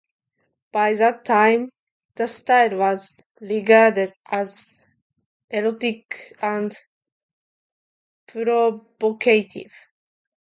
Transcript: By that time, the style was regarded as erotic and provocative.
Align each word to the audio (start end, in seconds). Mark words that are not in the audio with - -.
By 0.71 0.95
that 0.95 1.25
time, 1.25 1.69
the 2.15 2.25
style 2.27 2.75
was 2.75 3.15
regarded 3.39 4.11
as 4.25 4.65
erotic 5.51 6.33
and 6.41 6.75
provocative. 8.27 9.71